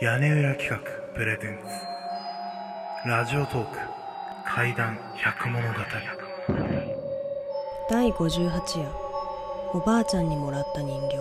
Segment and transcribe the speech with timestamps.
[0.00, 0.78] 屋根裏企画
[1.14, 1.58] プレゼン
[3.04, 3.08] ツ。
[3.08, 3.78] ラジオトーク
[4.44, 5.74] 怪談百物語。
[7.88, 8.90] 第58夜。
[9.72, 11.18] おばあちゃんにもらった人形。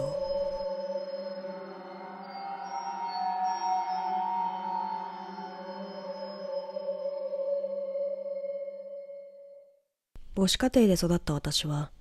[10.35, 11.91] 母子家庭で育った私は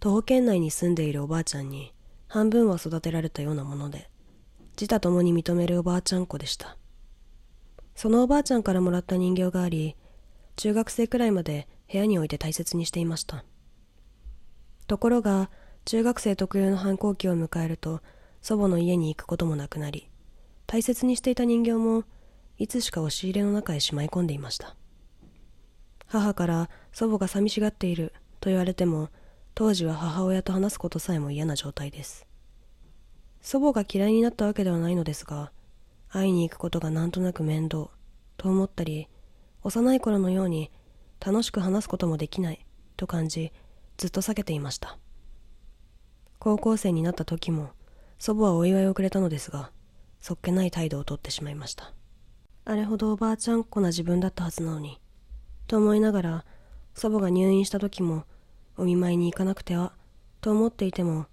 [0.00, 1.92] 徒歩圏内に住んでいるおばあちゃんに
[2.26, 4.08] 半分は育てられたようなもので
[4.82, 6.76] 自他ともに認めるおばあちゃん子でした。
[7.94, 9.94] そのおばあちゃんからもらった人形があり
[10.56, 13.44] 中学生くらいまで部屋に置いて大切にしていました。
[14.88, 15.50] ところが
[15.84, 18.00] 中学生特有の反抗期を迎えると
[18.40, 20.10] 祖母の家に行くこともなくなり
[20.66, 22.02] 大切にしていた人形も
[22.58, 24.74] いつしか押し入れの中へしまい込んでいました。
[26.08, 29.10] 母から祖母が寂しがっていると言われても
[29.54, 32.26] 当時は母親と話すことさえも嫌な状態です。
[33.42, 35.52] 祖母が嫌いになったわけではないのですが
[36.08, 37.88] 会いに行くことがなんとなく面倒。
[38.36, 39.08] と思ったり
[39.62, 40.72] 幼い頃のように
[41.24, 43.52] 楽しく話すこともできないと感じ
[43.98, 44.98] ずっと避けていました。
[46.40, 47.70] 高校生になった時も
[48.18, 49.70] 祖母はお祝いをくれたのですが
[50.20, 51.92] そっけない態度をとってしまいました。
[52.64, 55.00] あれほどおばあちゃんっ子な自分だったはずなのに
[55.68, 56.44] と思いながら
[56.94, 58.24] 祖母が入院した時も
[58.76, 59.92] お見舞いに行かなくては
[60.40, 61.26] と思っていても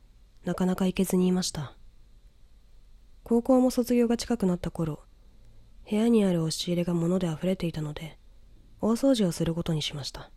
[0.45, 1.73] なかなか行けずにいました。
[3.29, 5.01] 高校も卒業が近くなった頃
[5.87, 8.17] 部屋にある押し入れが物で溢れていたので
[8.81, 10.31] 大掃除をすることにしました。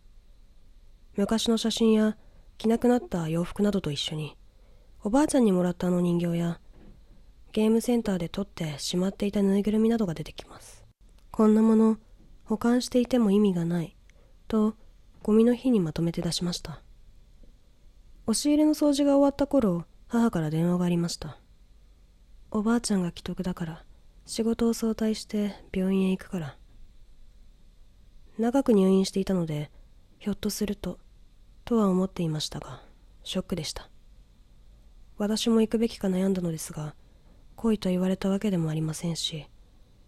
[1.16, 2.18] 昔の写真や
[2.58, 4.36] 着なくなった洋服などと一緒に
[5.02, 6.60] おばあちゃんにもらったあの人形や
[7.52, 10.84] ゲームセンターで取ってしまっていたぬいぐるみなどが出てきます。
[11.30, 11.96] こんなもの
[12.44, 13.96] 保管していても意味がない
[14.48, 14.74] と
[15.22, 16.82] ゴミの日にまとめて出しました。
[18.26, 21.38] 押し入れの掃除が終わった頃母から電話がありました。
[22.54, 23.82] おばあちゃんが既得だから
[24.26, 26.56] 仕事を早退して病院へ行くから。
[28.38, 29.70] 長く入院していたので
[30.18, 30.98] ひょっとすると
[31.64, 32.82] とは思っていましたが
[33.24, 33.88] ショックでした。
[35.16, 36.94] 私も行くべきか悩んだのですが
[37.56, 39.46] 来いと言われたわけでもありませんし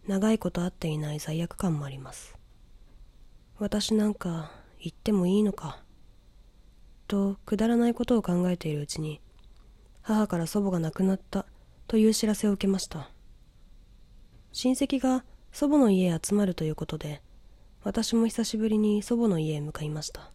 [0.06, 2.36] 長いこと会っていない罪悪感もあります。
[3.58, 5.78] 私なんか行ってもいいのか
[7.08, 9.22] とくだらないことを考えているうちに
[10.02, 11.46] 母から祖母が亡くなった
[11.86, 13.10] という知らせを受けました。
[14.52, 17.22] 親戚が祖母の家へ集まるということで
[17.82, 20.32] 私も久しぶりに祖母の家へ向かいました。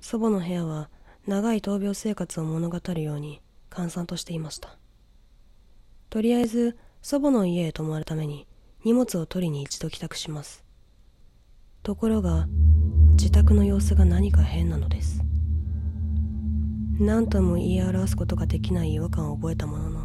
[0.00, 0.90] 祖母の部屋は
[1.26, 3.40] 長い闘病生活を物語るように
[3.70, 4.76] 閑散としていました。
[6.10, 8.46] とりあえず祖母の家へ泊まるために
[8.84, 10.62] 荷物を取りに一度帰宅します。
[11.82, 12.46] ところが
[13.12, 15.23] 自宅の様子が何か変なのです。
[17.00, 20.00] 何とも言い表すことができない違和感を覚えたものの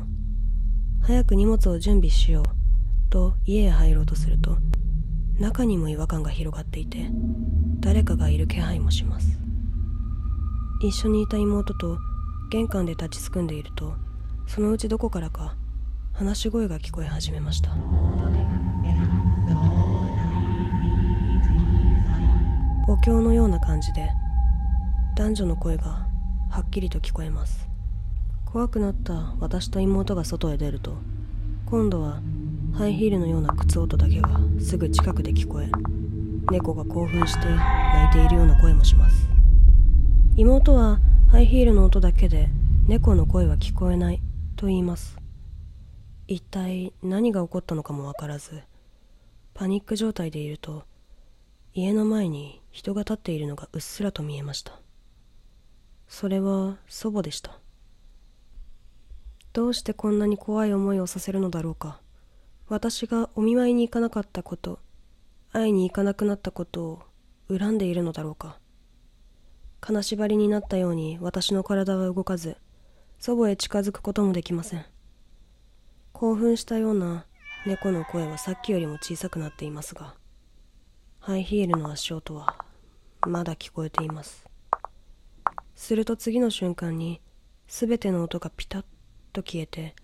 [1.01, 2.45] 早く荷物を準備しよう
[3.11, 4.57] と家へ入ろうとすると
[5.39, 7.07] 中にも違和感が広がっていて
[7.79, 9.39] 誰かがいる気配もします。
[10.81, 11.99] 一緒にいた妹と
[12.49, 13.93] 玄関で立ちすくんでいると
[14.47, 15.55] そのうちどこからか
[16.13, 17.71] 話し声が聞こえ始めました。
[22.87, 24.09] お経のような感じで
[25.15, 26.08] 男女の声が
[26.49, 27.69] はっきりと聞こえます。
[28.45, 30.97] 怖くなった私と妹が外へ出ると
[31.67, 32.21] 今度は
[32.73, 34.29] ハイヒールのような靴音だけが
[34.59, 35.69] すぐ近くで聞こえ
[36.51, 39.29] 猫が興奮して泣いているような声もします。
[40.35, 40.99] 妹は
[41.29, 42.49] ハイヒールの音だけで
[42.87, 44.21] 猫の声は聞こえない
[44.55, 45.17] と言います。
[46.27, 48.63] 一体何が起こったのかもわからず
[49.53, 50.83] パニック状態でいると
[51.73, 54.79] 家の前に人が立っているのがうっすらと見えました。
[56.09, 57.59] それは祖母でした。
[59.53, 62.01] どうしてこんなに怖い思いをさせるのだろうか。
[62.67, 64.79] 私がお見舞いに行かなかったこと
[65.53, 67.01] 会いに行かなくなったことを
[67.47, 68.59] 恨んでいるのだろうか。
[69.79, 72.57] 金縛りになったように私の体は動かず
[73.19, 74.85] 祖母へ近づくこともできません。
[76.11, 77.25] 興奮したような
[77.67, 80.15] 猫の声はさっきよりも小さくなっていますが
[81.19, 82.65] ハイヒールの足音は
[83.27, 84.48] まだ聞こえています。
[85.79, 87.21] すると次の瞬間に
[87.69, 88.85] 全ての音がピタッ
[89.31, 89.95] と消えて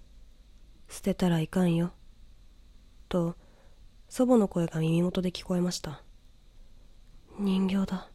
[0.88, 1.92] 捨てたらいかんよ
[3.10, 3.36] と
[4.07, 6.01] 祖母の声が耳元で聞こえました。
[7.38, 8.10] 人形だ。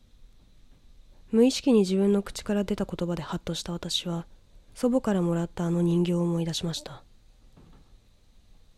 [1.30, 4.26] 無意識に自分の口から出た言葉でハッとした私は
[4.74, 7.04] 祖母からもらったあの人形を思い出しました。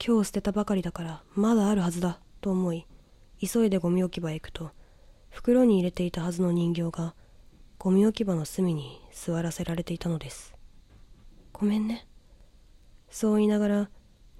[0.05, 2.85] 今日捨てたばかりだからまだあるはずだと思い
[3.40, 4.73] 急いでゴミ置き場へ行くと
[5.31, 7.14] 袋に入れていたはずの人形が
[7.82, 10.55] ゴミ置き場の隅に座らせられていたのです。
[11.52, 12.06] ごめんね。
[13.11, 13.90] そう言いながら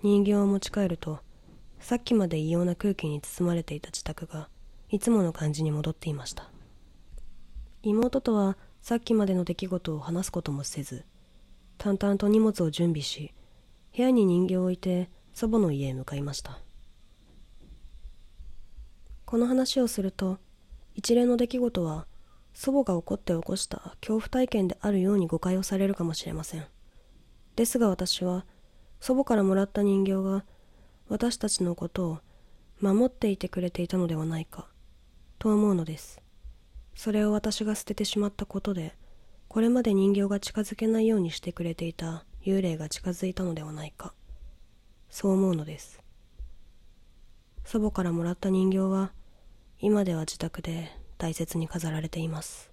[0.01, 1.19] 人形を持ち帰ると
[1.81, 4.49] さっきまで異様な空気に包まれていた自宅が
[4.91, 6.49] いつもの感じに戻っていました。
[7.83, 11.05] 妹とはさっきまでの出来事を話すこともせず
[11.79, 13.35] 淡々と荷物を準備し
[13.97, 16.61] 部屋に人形を置いて祖母の家へ向かいました。
[19.25, 20.39] この話をすると
[20.95, 22.07] 一連の出来事は
[22.55, 26.65] 祖母が怒って起こした恐怖体験であるように誤解をされるかもしれません。
[27.57, 28.45] ですが私は
[29.01, 30.45] 祖母からもらった人形が
[31.09, 32.19] 私たちのことを
[32.81, 34.69] 守っていてくれていたのではないか
[35.39, 36.21] と思うのです。
[36.95, 38.95] それを私が捨ててしまったことで
[39.49, 44.15] これまで人形が近づけないようにしてくれていた幽霊が近づいたのではないか
[45.09, 46.03] そう思うのです。
[47.65, 49.13] 祖母からもらった人形は
[49.79, 50.91] 今では自宅で
[51.23, 52.72] 大切に飾られています。